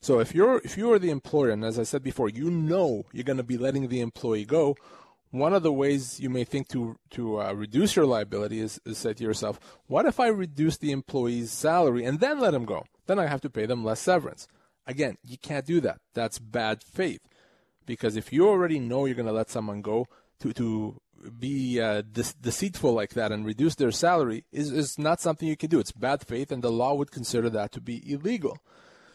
[0.01, 3.07] So if you're if you are the employer, and as I said before, you know
[3.13, 4.77] you're going to be letting the employee go.
[5.31, 8.99] One of the ways you may think to to uh, reduce your liability is, is
[8.99, 12.85] say to yourself, "What if I reduce the employee's salary and then let him go?
[13.07, 14.47] Then I have to pay them less severance."
[14.87, 16.01] Again, you can't do that.
[16.15, 17.21] That's bad faith,
[17.85, 20.07] because if you already know you're going to let someone go,
[20.41, 21.01] to to
[21.39, 25.57] be uh, de- deceitful like that and reduce their salary is is not something you
[25.57, 25.81] can do.
[25.81, 28.59] It's bad faith, and the law would consider that to be illegal.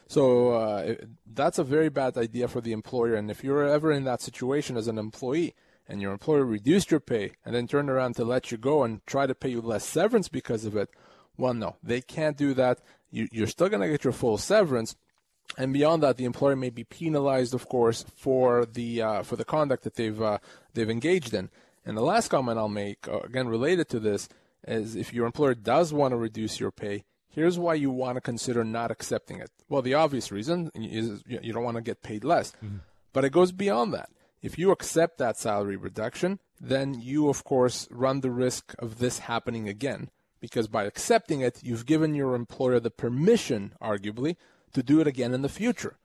[0.08, 3.16] So uh, that's a very bad idea for the employer.
[3.16, 5.56] And if you're ever in that situation as an employee
[5.88, 9.06] and your employer reduced your pay and then turned around to let you go and
[9.06, 10.90] try to pay you less severance because of it,
[11.38, 12.80] well, no, they can't do that.
[13.10, 14.96] You, you're still going to get your full severance.
[15.58, 19.46] and beyond that, the employer may be penalized, of course, for the uh, for the
[19.46, 20.40] conduct that they've uh,
[20.74, 21.50] they've engaged in.
[21.86, 24.30] And the last comment I'll make, uh, again related to this,
[24.68, 27.04] is if your employer does want to reduce your pay,
[27.34, 29.52] here's why you want to consider not accepting it.
[29.68, 32.78] Well, the obvious reason is you don't want to get paid less, mm-hmm.
[33.12, 34.10] but it goes beyond that.
[34.42, 39.20] If you accept that salary reduction, then you, of course, run the risk of this
[39.20, 44.36] happening again because by accepting it, you've given your employer the permission, arguably,
[44.74, 45.98] to do it again in the future.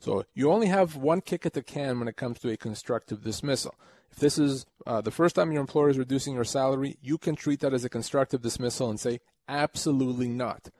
[0.00, 3.22] So you only have one kick at the can when it comes to a constructive
[3.22, 3.76] dismissal.
[4.10, 7.36] If this is uh, the first time your employer is reducing your salary, you can
[7.36, 10.70] treat that as a constructive dismissal and say, absolutely not.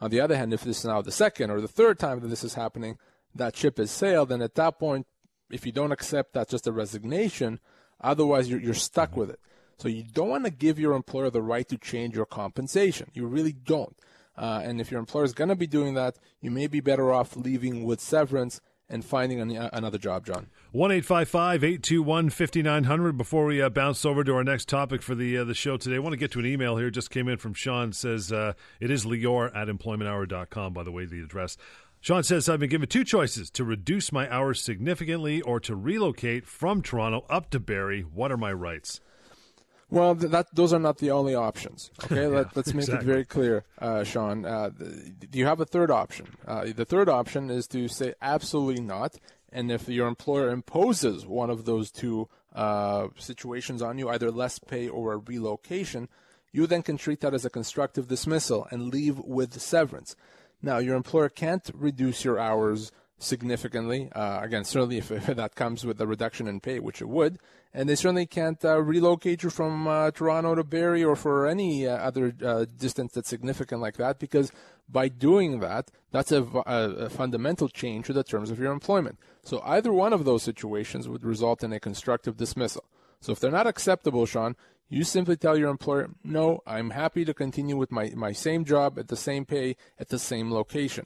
[0.00, 2.28] On the other hand, if this is now the second or the third time that
[2.28, 2.98] this is happening,
[3.34, 5.06] that ship has sailed, and at that point,
[5.50, 7.60] if you don't accept that's just a resignation,
[8.00, 9.40] otherwise you're, you're stuck with it.
[9.78, 13.10] So you don't want to give your employer the right to change your compensation.
[13.12, 13.96] You really don't.
[14.36, 17.12] Uh, and if your employer is going to be doing that, you may be better
[17.12, 20.46] off leaving with severance and finding an, uh, another job, John.
[20.72, 23.16] 1 821 5900.
[23.16, 25.96] Before we uh, bounce over to our next topic for the uh, the show today,
[25.96, 26.90] I want to get to an email here.
[26.90, 27.92] Just came in from Sean.
[27.92, 31.56] says uh, it is Lior at employmenthour.com, by the way, the address.
[32.00, 36.46] Sean says, I've been given two choices to reduce my hours significantly or to relocate
[36.46, 38.02] from Toronto up to Barrie.
[38.02, 39.00] What are my rights?
[39.88, 41.90] Well, that those are not the only options.
[42.04, 42.98] Okay, yeah, Let, us make exactly.
[42.98, 44.44] it very clear, uh, Sean.
[44.44, 46.26] Uh, do you have a third option?
[46.46, 49.16] Uh, the third option is to say absolutely not.
[49.52, 54.58] And if your employer imposes one of those two uh, situations on you, either less
[54.58, 56.08] pay or a relocation,
[56.52, 60.16] you then can treat that as a constructive dismissal and leave with severance.
[60.62, 64.10] Now, your employer can't reduce your hours significantly.
[64.12, 67.38] Uh, again, certainly if, if, that comes with a reduction in pay, which it would,
[67.72, 71.86] and they certainly can't uh, relocate you from uh, Toronto to Barrie or for any
[71.86, 74.50] uh, other uh, distance that's significant like that, because
[74.88, 79.18] by doing that, that's a, a, a, fundamental change to the terms of your employment.
[79.42, 82.84] So either one of those situations would result in a constructive dismissal.
[83.20, 84.54] So if they're not acceptable, Sean,
[84.88, 88.98] you simply tell your employer, no, I'm happy to continue with my, my same job
[88.98, 91.04] at the same pay at the same location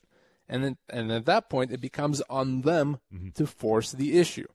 [0.51, 3.31] and then, and at that point it becomes on them mm-hmm.
[3.31, 4.49] to force the issue.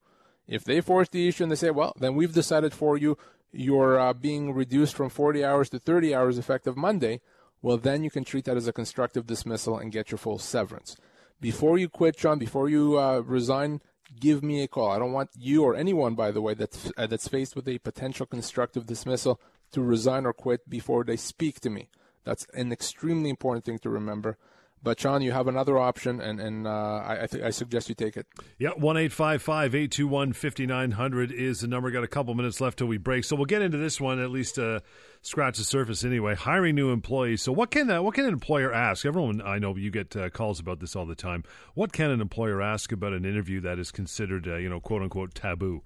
[0.48, 3.18] If they force the issue and they say, "Well, then we've decided for you,
[3.52, 7.22] you're uh, being reduced from 40 hours to 30 hours effective Monday,"
[7.62, 10.98] well, then you can treat that as a constructive dismissal and get your full severance.
[11.42, 13.82] Before you quit, John, before you uh, resign,
[14.20, 14.92] give me a call.
[14.92, 17.80] I don't want you or anyone, by the way, that's uh, that's faced with a
[17.80, 19.40] potential constructive dismissal
[19.72, 21.90] to resign or quit before they speak to me.
[22.26, 24.38] That's an extremely important thing to remember.
[24.84, 27.96] But Sean, you have another option, and and uh, I I, th- I, suggest you
[27.96, 28.28] take it.
[28.60, 31.90] Yeah, one eight five five eight two one fifty nine hundred is the number.
[31.90, 34.30] Got a couple minutes left till we break, so we'll get into this one at
[34.30, 34.60] least.
[34.60, 34.82] Uh,
[35.26, 36.36] scratch the surface anyway.
[36.36, 37.42] Hiring new employees.
[37.42, 39.06] So what can uh, what can an employer ask?
[39.06, 41.44] Everyone I know you get uh, calls about this all the time.
[41.74, 45.02] What can an employer ask about an interview that is considered uh, you know quote
[45.02, 45.82] unquote taboo?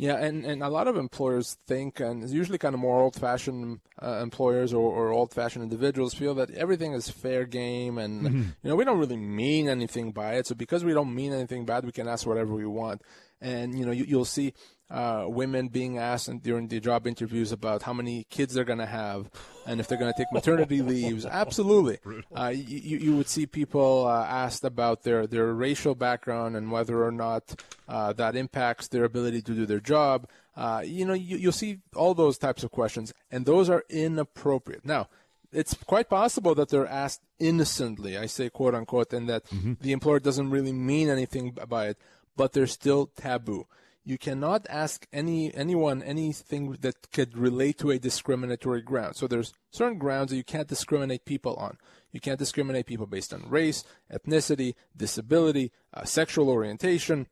[0.00, 3.16] Yeah, and, and a lot of employers think, and it's usually kind of more old
[3.16, 8.22] fashioned uh, employers or, or old fashioned individuals feel that everything is fair game and,
[8.22, 8.38] mm-hmm.
[8.38, 10.46] you know, we don't really mean anything by it.
[10.46, 13.02] So because we don't mean anything bad, we can ask whatever we want.
[13.42, 14.54] And, you know, you, you'll see
[14.90, 18.86] uh, women being asked during the job interviews about how many kids they're going to
[18.86, 19.30] have
[19.66, 21.24] and if they're going to take maternity leaves.
[21.24, 21.98] Absolutely.
[22.36, 27.04] Uh, you, you would see people uh, asked about their, their racial background and whether
[27.04, 30.26] or not uh, that impacts their ability to do their job.
[30.56, 34.84] Uh, you know, you, you'll see all those types of questions, and those are inappropriate.
[34.84, 35.08] Now,
[35.52, 39.74] it's quite possible that they're asked innocently, I say quote unquote, and that mm-hmm.
[39.80, 41.98] the employer doesn't really mean anything by it,
[42.36, 43.66] but they're still taboo
[44.04, 49.16] you cannot ask any anyone anything that could relate to a discriminatory ground.
[49.16, 51.76] So there's certain grounds that you can't discriminate people on.
[52.12, 57.28] You can't discriminate people based on race, ethnicity, disability, uh, sexual orientation,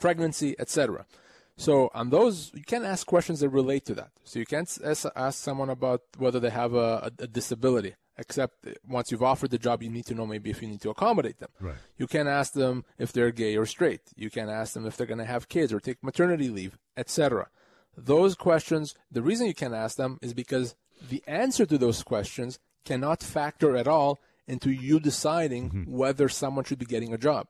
[0.00, 1.06] pregnancy, etc.
[1.56, 4.10] So on those, you can ask questions that relate to that.
[4.24, 9.22] So you can't ask someone about whether they have a, a disability except once you've
[9.22, 11.50] offered the job, you need to know maybe if you need to accommodate them.
[11.60, 11.76] Right.
[11.96, 14.00] You can ask them if they're gay or straight.
[14.16, 17.48] You can ask them if they're going to have kids or take maternity leave, etc.
[17.96, 20.74] Those questions, the reason you can ask them is because
[21.08, 25.92] the answer to those questions cannot factor at all into you deciding mm-hmm.
[25.92, 27.48] whether someone should be getting a job.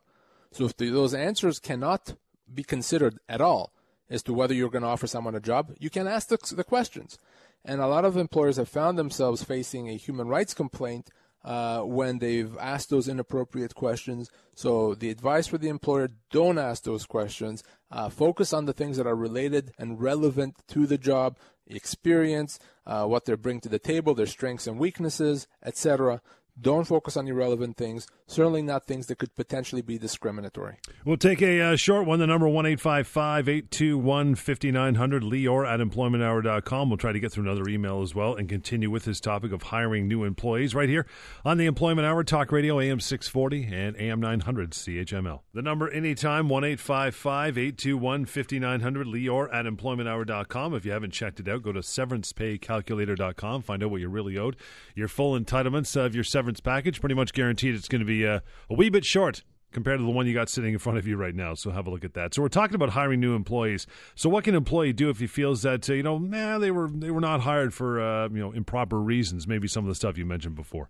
[0.50, 2.14] So if the, those answers cannot
[2.52, 3.72] be considered at all
[4.08, 6.64] as to whether you're going to offer someone a job, you can ask the, the
[6.64, 7.18] questions.
[7.64, 11.10] And a lot of employers have found themselves facing a human rights complaint
[11.44, 14.30] uh, when they've asked those inappropriate questions.
[14.54, 17.62] So the advice for the employer: don't ask those questions.
[17.90, 23.04] Uh, focus on the things that are related and relevant to the job, experience, uh,
[23.04, 26.20] what they bring to the table, their strengths and weaknesses, etc.
[26.58, 30.76] Don't focus on irrelevant things, certainly not things that could potentially be discriminatory.
[31.04, 32.18] We'll take a uh, short one.
[32.18, 35.22] The number one eight five five eight two one fifty nine hundred.
[35.22, 36.88] Lior at employmenthour.com.
[36.88, 39.64] We'll try to get through another email as well and continue with this topic of
[39.64, 41.06] hiring new employees right here
[41.44, 45.40] on the Employment Hour Talk Radio AM 640 and AM 900 CHML.
[45.52, 49.06] The number anytime one eight five five eight two one fifty nine hundred.
[49.06, 50.74] Lior at employmenthour.com.
[50.74, 53.60] If you haven't checked it out, go to severancepaycalculator.com.
[53.62, 54.56] Find out what you're really owed.
[54.94, 57.00] Your full entitlements of your severance severance package.
[57.00, 60.10] Pretty much guaranteed it's going to be uh, a wee bit short compared to the
[60.10, 61.54] one you got sitting in front of you right now.
[61.54, 62.34] So have a look at that.
[62.34, 63.86] So we're talking about hiring new employees.
[64.14, 66.70] So what can an employee do if he feels that uh, you know, nah, they
[66.70, 69.48] were they were not hired for uh, you know improper reasons?
[69.48, 70.88] Maybe some of the stuff you mentioned before.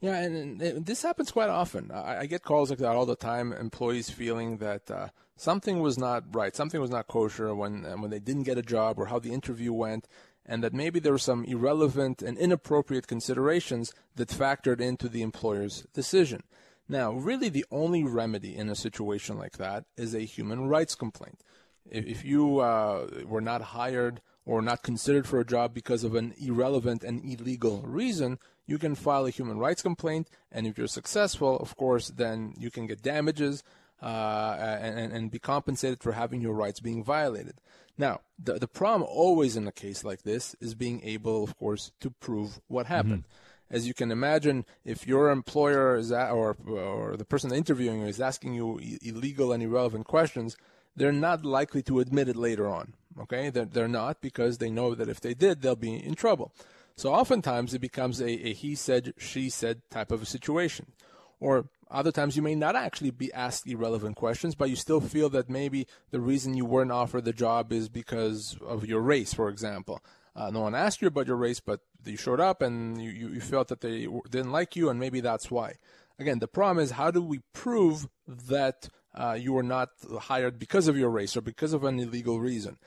[0.00, 1.90] Yeah, and, and this happens quite often.
[1.90, 3.52] I, I, get calls like that all the time.
[3.52, 8.20] Employees feeling that uh, something was not right, something was not kosher when when they
[8.20, 10.06] didn't get a job or how the interview went,
[10.48, 15.86] and that maybe there were some irrelevant and inappropriate considerations that factored into the employer's
[15.92, 16.42] decision.
[16.88, 21.42] Now, really, the only remedy in a situation like that is a human rights complaint.
[21.84, 26.32] If you uh, were not hired or not considered for a job because of an
[26.40, 30.28] irrelevant and illegal reason, you can file a human rights complaint.
[30.50, 33.62] And if you're successful, of course, then you can get damages
[34.02, 37.60] uh, and, and be compensated for having your rights being violated.
[37.98, 41.90] Now, the, the problem always in a case like this is being able, of course,
[42.00, 43.24] to prove what happened.
[43.24, 43.74] Mm-hmm.
[43.76, 48.06] As you can imagine, if your employer is at, or or the person interviewing you
[48.06, 50.56] is asking you illegal and irrelevant questions,
[50.96, 52.94] they're not likely to admit it later on.
[53.20, 56.54] Okay, they're, they're not because they know that if they did, they'll be in trouble.
[56.96, 60.92] So oftentimes it becomes a, a he said, she said type of a situation.
[61.40, 65.28] Or other times you may not actually be asked irrelevant questions, but you still feel
[65.30, 69.48] that maybe the reason you weren't offered the job is because of your race, for
[69.48, 70.02] example.
[70.36, 73.40] Uh, no one asked you about your race, but you showed up and you, you,
[73.40, 75.74] felt that they didn't like you, and maybe that's why.
[76.18, 80.86] Again, the problem is how do we prove that uh, you were not hired because
[80.86, 82.78] of your race or because of an illegal reason?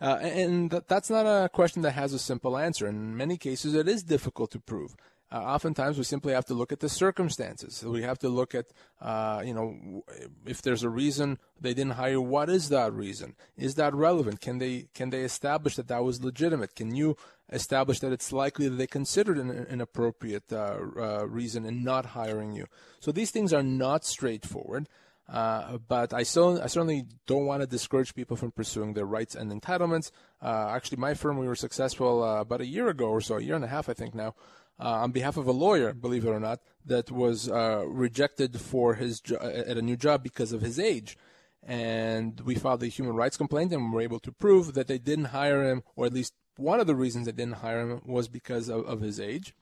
[0.00, 2.86] Uh, and that's not a question that has a simple answer.
[2.86, 4.96] In many cases, it is difficult to prove.
[5.30, 7.84] Uh, oftentimes, we simply have to look at the circumstances.
[7.84, 8.66] We have to look at,
[9.00, 10.04] uh, you know,
[10.46, 12.20] if there's a reason they didn't hire.
[12.20, 13.34] What is that reason?
[13.56, 14.40] Is that relevant?
[14.40, 16.76] Can they can they establish that that was legitimate?
[16.76, 17.16] Can you
[17.50, 22.52] establish that it's likely that they considered an inappropriate uh, uh, reason in not hiring
[22.52, 22.66] you?
[23.00, 24.88] So these things are not straightforward.
[25.28, 29.34] Uh, but I, still, I certainly don't want to discourage people from pursuing their rights
[29.34, 30.12] and entitlements.
[30.40, 33.42] Uh, actually, my firm, we were successful uh, about a year ago or so, a
[33.42, 34.34] year and a half, I think now,
[34.78, 39.20] on behalf of a lawyer, believe it or not, that was uh, rejected for his
[39.20, 41.16] jo- at a new job because of his age.
[41.62, 45.26] And we filed a human rights complaint, and were able to prove that they didn't
[45.26, 48.68] hire him, or at least one of the reasons they didn't hire him was because
[48.68, 49.54] of, of his age,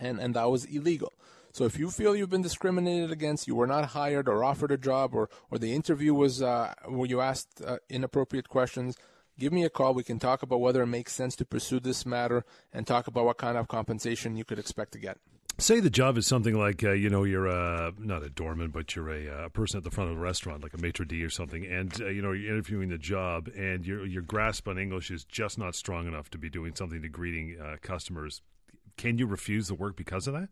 [0.00, 1.12] and and that was illegal.
[1.52, 4.78] So if you feel you've been discriminated against, you were not hired or offered a
[4.78, 8.96] job, or or the interview was uh, where you asked uh, inappropriate questions,
[9.38, 9.94] give me a call.
[9.94, 13.24] We can talk about whether it makes sense to pursue this matter and talk about
[13.24, 15.18] what kind of compensation you could expect to get.
[15.60, 18.94] Say the job is something like uh, you know you're a, not a doorman, but
[18.94, 21.30] you're a, a, person at the front of a restaurant, like a maitre d or
[21.30, 25.10] something, and uh, you know you're interviewing the job, and your your grasp on English
[25.10, 28.40] is just not strong enough to be doing something to greeting uh, customers.
[28.96, 30.48] Can you refuse the work because of that?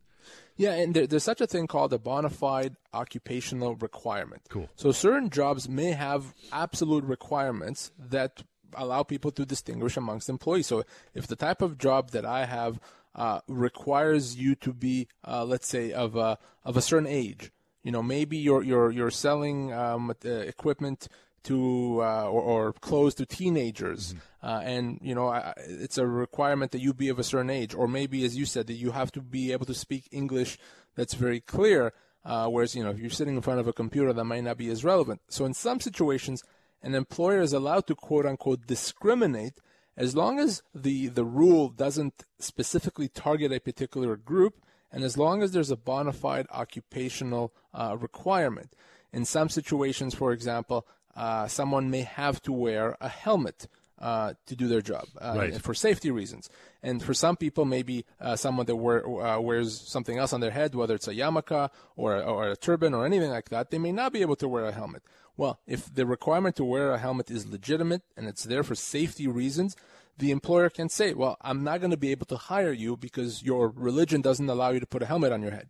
[0.56, 4.42] Yeah, and there, there's such a thing called a bona fide occupational requirement.
[4.48, 4.68] Cool.
[4.74, 8.42] So certain jobs may have absolute requirements that
[8.74, 10.66] allow people to distinguish amongst employees.
[10.66, 12.80] So if the type of job that I have
[13.14, 17.50] uh, requires you to be, uh, let's say, of a of a certain age,
[17.82, 21.08] you know, maybe you're you're you're selling um, uh, equipment
[21.44, 24.46] to uh, or, or, clothes to teenagers, mm-hmm.
[24.46, 27.86] uh, and you know it's a requirement that you be of a certain age, or
[27.86, 30.58] maybe, as you said, that you have to be able to speak English
[30.96, 31.92] that's very clear.
[32.24, 34.58] Uh, whereas you know if you're sitting in front of a computer, that might not
[34.58, 35.20] be as relevant.
[35.28, 36.42] So in some situations,
[36.86, 39.60] an employer is allowed to quote unquote discriminate
[39.96, 45.42] as long as the, the rule doesn't specifically target a particular group and as long
[45.42, 48.76] as there's a bona fide occupational uh, requirement.
[49.12, 53.66] In some situations, for example, uh, someone may have to wear a helmet
[53.98, 55.62] uh, to do their job uh, right.
[55.62, 56.48] for safety reasons.
[56.82, 60.50] And for some people, maybe uh, someone that wear, uh, wears something else on their
[60.50, 63.92] head, whether it's a yarmulke or, or a turban or anything like that, they may
[63.92, 65.02] not be able to wear a helmet.
[65.36, 69.26] Well, if the requirement to wear a helmet is legitimate and it's there for safety
[69.26, 69.76] reasons,
[70.18, 73.42] the employer can say, well, I'm not going to be able to hire you because
[73.42, 75.68] your religion doesn't allow you to put a helmet on your head.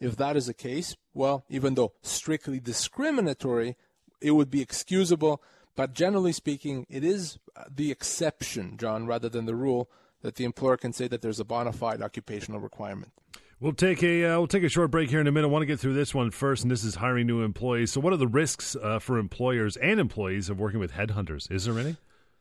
[0.00, 3.76] If that is the case, well, even though strictly discriminatory,
[4.20, 5.42] it would be excusable.
[5.76, 7.38] But generally speaking, it is
[7.70, 9.90] the exception, John, rather than the rule,
[10.22, 13.12] that the employer can say that there's a bona fide occupational requirement.
[13.60, 15.46] We'll take a uh, we'll take a short break here in a minute.
[15.46, 17.90] I want to get through this one first, and this is hiring new employees.
[17.90, 21.50] So, what are the risks uh, for employers and employees of working with headhunters?
[21.50, 21.96] Is there any?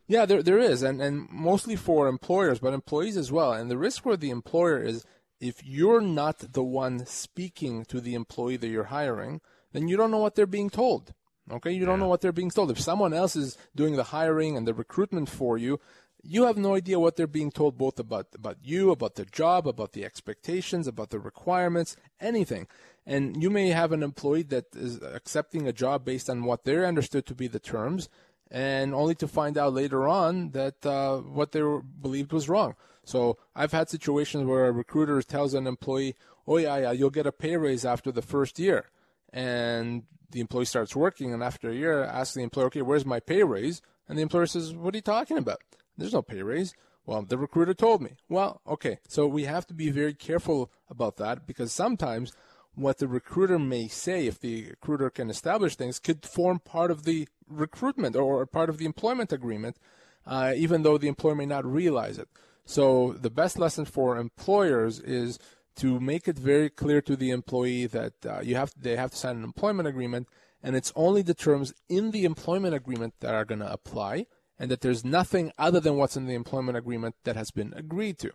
[0.07, 3.53] Yeah, there there is, and and mostly for employers, but employees as well.
[3.53, 5.05] And the risk for the employer is
[5.39, 9.39] if you're not the one speaking to the employee that you're hiring,
[9.71, 11.13] then you don't know what they're being told.
[11.51, 12.71] Okay, you don't know what they're being told.
[12.71, 15.79] If someone else is doing the hiring and the recruitment for you,
[16.23, 19.67] you have no idea what they're being told both about about you, about the job,
[19.67, 22.67] about the expectations, about the requirements, anything.
[23.05, 26.87] And you may have an employee that is accepting a job based on what they're
[26.87, 28.09] understood to be the terms,
[28.49, 32.75] and only to find out later on that uh, what they were, believed was wrong.
[33.03, 36.15] So I've had situations where a recruiter tells an employee,
[36.47, 38.89] "Oh yeah, yeah, you'll get a pay raise after the first year,"
[39.31, 43.19] and the employee starts working, and after a year, asks the employer, "Okay, where's my
[43.19, 45.59] pay raise?" And the employer says, "What are you talking about?
[45.97, 46.73] There's no pay raise."
[47.05, 48.17] Well, the recruiter told me.
[48.29, 52.33] Well, okay, so we have to be very careful about that because sometimes
[52.73, 57.03] what the recruiter may say, if the recruiter can establish things, could form part of
[57.03, 59.77] the recruitment or part of the employment agreement,
[60.25, 62.27] uh, even though the employer may not realize it.
[62.65, 65.37] So the best lesson for employers is
[65.77, 69.17] to make it very clear to the employee that uh, you have they have to
[69.17, 70.27] sign an employment agreement,
[70.63, 74.71] and it's only the terms in the employment agreement that are going to apply, and
[74.71, 78.31] that there's nothing other than what's in the employment agreement that has been agreed to.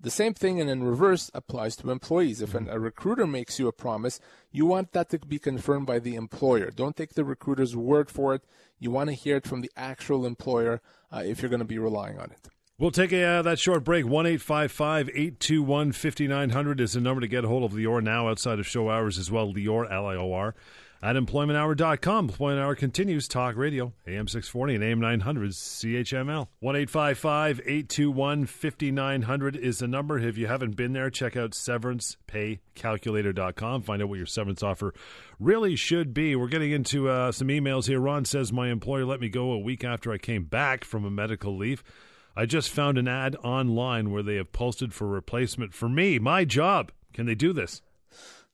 [0.00, 2.42] The same thing and in reverse applies to employees.
[2.42, 4.20] If an, a recruiter makes you a promise,
[4.50, 6.70] you want that to be confirmed by the employer.
[6.70, 8.42] Don't take the recruiter's word for it.
[8.78, 11.78] You want to hear it from the actual employer uh, if you're going to be
[11.78, 12.48] relying on it.
[12.76, 14.04] We'll take a, uh, that short break.
[14.04, 18.66] 1 821 5900 is the number to get a hold of Lior now outside of
[18.66, 19.54] show hours as well.
[19.54, 20.56] Lior, L I O R,
[21.00, 22.30] at employmenthour.com.
[22.30, 23.28] Employment Hour continues.
[23.28, 26.48] Talk radio, AM 640 and AM 900, CHML.
[26.58, 30.18] 1 821 5900 is the number.
[30.18, 33.82] If you haven't been there, check out severancepaycalculator.com.
[33.82, 34.92] Find out what your severance offer
[35.38, 36.34] really should be.
[36.34, 38.00] We're getting into uh, some emails here.
[38.00, 41.10] Ron says, My employer let me go a week after I came back from a
[41.10, 41.84] medical leave.
[42.36, 46.44] I just found an ad online where they have posted for replacement for me, my
[46.44, 46.90] job.
[47.12, 47.80] Can they do this?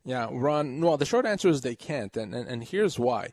[0.05, 0.81] Yeah, Ron.
[0.81, 3.33] Well, the short answer is they can't, and, and, and here's why.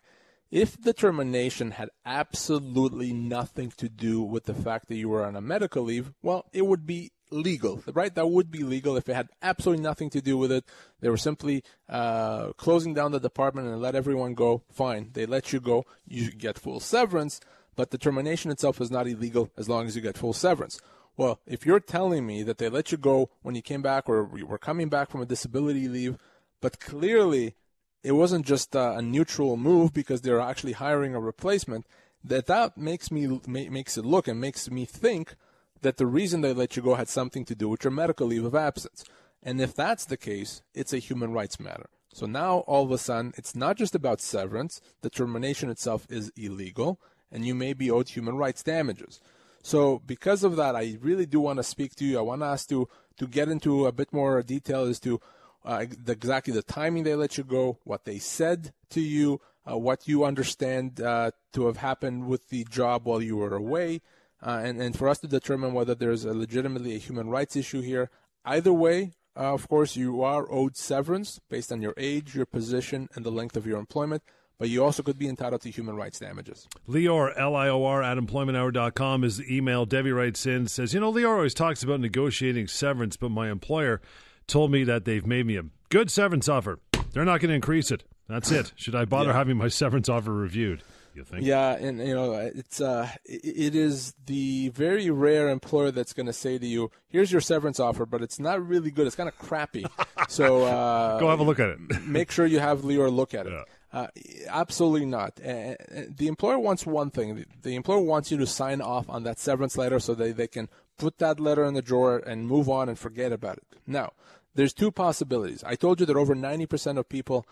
[0.49, 5.35] If the termination had absolutely nothing to do with the fact that you were on
[5.35, 8.15] a medical leave, well, it would be legal, right?
[8.15, 10.63] That would be legal if it had absolutely nothing to do with it.
[11.01, 14.63] They were simply uh, closing down the department and let everyone go.
[14.71, 15.85] Fine, they let you go.
[16.05, 17.41] You get full severance,
[17.77, 20.81] but the termination itself is not illegal as long as you get full severance.
[21.15, 24.29] Well, if you're telling me that they let you go when you came back or
[24.35, 26.17] you were coming back from a disability leave,
[26.59, 27.55] but clearly
[28.03, 31.85] it wasn't just uh, a neutral move because they're actually hiring a replacement,
[32.23, 35.35] that that makes me ma- makes it look and makes me think
[35.81, 38.43] that the reason they let you go had something to do with your medical leave
[38.43, 39.03] of absence.
[39.43, 41.89] And if that's the case, it's a human rights matter.
[42.11, 44.81] So now all of a sudden, it's not just about severance.
[45.01, 46.99] The termination itself is illegal,
[47.31, 49.19] and you may be owed human rights damages.
[49.63, 52.17] So because of that, I really do want to speak to you.
[52.17, 55.19] I want ask to to get into a bit more detail as to
[55.65, 60.07] uh, exactly the timing they let you go, what they said to you, uh, what
[60.07, 64.01] you understand uh, to have happened with the job while you were away,
[64.41, 67.81] uh, and, and for us to determine whether there's a legitimately a human rights issue
[67.81, 68.09] here.
[68.45, 73.09] Either way, uh, of course, you are owed severance based on your age, your position,
[73.13, 74.23] and the length of your employment,
[74.59, 76.67] but you also could be entitled to human rights damages.
[76.87, 79.85] Lior, L I O R, at employmenthour.com is the email.
[79.85, 84.01] Debbie writes in, says, You know, Lior always talks about negotiating severance, but my employer
[84.47, 86.79] told me that they've made me a good severance offer.
[87.13, 88.03] They're not going to increase it.
[88.27, 88.73] That's it.
[88.75, 89.37] Should I bother Yeah.
[89.37, 90.83] having my severance offer reviewed?
[91.15, 91.43] You think?
[91.45, 96.27] Yeah, and you know, it's uh, it, it is the very rare employer that's going
[96.27, 99.07] to say to you, "Here's your severance offer, but it's not really good.
[99.07, 99.83] It's kind of crappy."
[100.29, 101.79] so uh, Go have a look at it.
[102.05, 103.51] make sure you have Lior look at it.
[103.53, 103.63] Yeah.
[103.91, 104.07] Uh,
[104.49, 105.39] absolutely not.
[105.39, 105.75] Uh,
[106.09, 107.45] the employer wants one thing.
[107.61, 110.67] The, employer wants you to sign off on that severance letter so that they can
[110.97, 113.79] put that letter in the drawer and move on and forget about it.
[113.85, 114.11] Now,
[114.55, 115.63] there's two possibilities.
[115.63, 117.47] I told you that over 90% of people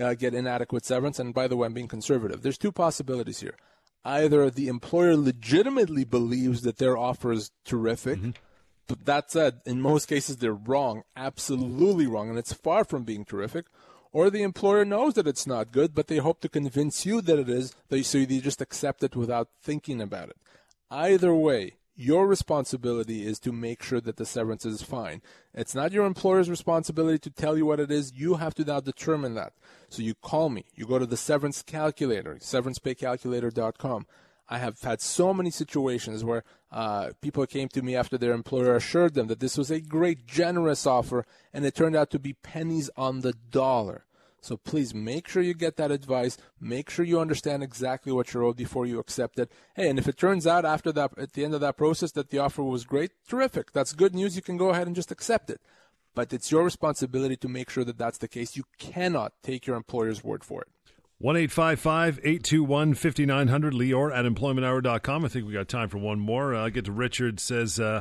[0.00, 2.42] uh, get inadequate severance, and by the way, I'm being conservative.
[2.42, 3.56] There's two possibilities here.
[4.04, 8.18] Either the employer legitimately believes that their offer is terrific,
[8.86, 13.24] but that said, in most cases, they're wrong, absolutely wrong, and it's far from being
[13.24, 13.66] terrific.
[14.12, 17.38] Or the employer knows that it's not good, but they hope to convince you that
[17.38, 20.36] it is, so you just accept it without thinking about it.
[20.90, 25.20] Either way, your responsibility is to make sure that the severance is fine.
[25.54, 28.12] It's not your employer's responsibility to tell you what it is.
[28.14, 29.52] You have to now determine that.
[29.90, 30.64] So you call me.
[30.74, 34.06] You go to the severance calculator, severancepaycalculator.com.
[34.52, 36.42] I have had so many situations where
[36.72, 40.26] uh, people came to me after their employer assured them that this was a great,
[40.26, 44.06] generous offer, and it turned out to be pennies on the dollar.
[44.40, 46.36] So please make sure you get that advice.
[46.60, 49.52] Make sure you understand exactly what you're owed before you accept it.
[49.76, 52.30] Hey, and if it turns out after that, at the end of that process, that
[52.30, 53.70] the offer was great, terrific.
[53.70, 54.34] That's good news.
[54.34, 55.60] You can go ahead and just accept it.
[56.14, 58.56] But it's your responsibility to make sure that that's the case.
[58.56, 60.68] You cannot take your employer's word for it.
[61.20, 65.22] 1 821 5900, Lior at employmenthour.com.
[65.22, 66.54] I think we got time for one more.
[66.54, 67.38] Uh, I'll get to Richard.
[67.38, 68.00] Says, uh,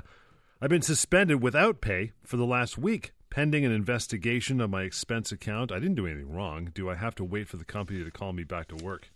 [0.61, 5.33] I've been suspended without pay for the last week pending an investigation of my expense
[5.33, 5.69] account.
[5.69, 6.71] I didn't do anything wrong.
[6.73, 9.09] Do I have to wait for the company to call me back to work?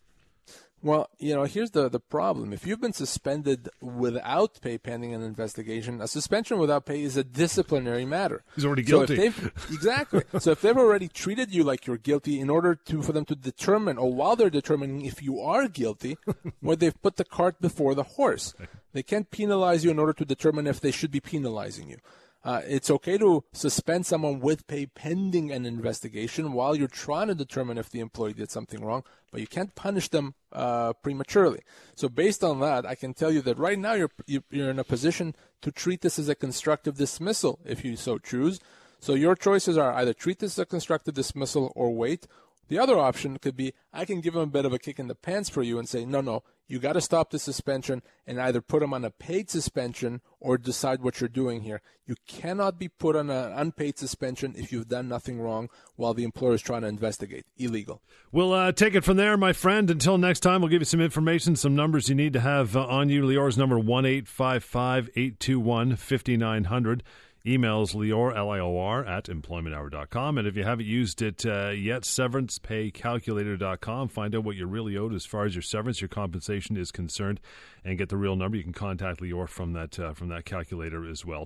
[0.84, 2.52] Well, you know, here's the, the problem.
[2.52, 7.24] If you've been suspended without pay pending an investigation, a suspension without pay is a
[7.24, 8.44] disciplinary matter.
[8.54, 9.32] He's already guilty.
[9.32, 10.24] So exactly.
[10.40, 13.36] so if they've already treated you like you're guilty in order to for them to
[13.36, 16.18] determine or while they're determining if you are guilty,
[16.60, 18.54] where they've put the cart before the horse.
[18.92, 21.98] They can't penalize you in order to determine if they should be penalizing you.
[22.44, 27.36] Uh, it's okay to suspend someone with pay pending an investigation while you're trying to
[27.36, 31.62] determine if the employee did something wrong, but you can't punish them uh, prematurely.
[31.96, 34.84] So, based on that, I can tell you that right now you're you're in a
[34.84, 38.60] position to treat this as a constructive dismissal if you so choose.
[39.00, 42.28] So, your choices are either treat this as a constructive dismissal or wait.
[42.74, 45.06] The other option could be I can give him a bit of a kick in
[45.06, 48.42] the pants for you and say, no, no, you got to stop the suspension and
[48.42, 51.84] either put him on a paid suspension or decide what you're doing here.
[52.08, 56.24] You cannot be put on an unpaid suspension if you've done nothing wrong while the
[56.24, 57.46] employer is trying to investigate.
[57.58, 58.02] Illegal.
[58.32, 59.92] We'll uh, take it from there, my friend.
[59.92, 62.88] Until next time, we'll give you some information, some numbers you need to have uh,
[62.88, 63.24] on you.
[63.24, 67.04] Lior's number 1 855 821 5900.
[67.46, 70.38] Emails Lior, L I O R, at employmenthour.com.
[70.38, 74.08] And if you haven't used it uh, yet, severancepaycalculator.com.
[74.08, 77.42] Find out what you're really owed as far as your severance, your compensation is concerned,
[77.84, 78.56] and get the real number.
[78.56, 81.46] You can contact Lior from that, uh, from that calculator as well.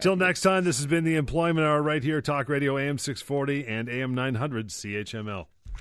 [0.00, 3.66] Till next time, this has been the Employment Hour right here, Talk Radio AM 640
[3.66, 5.46] and AM 900 CHML.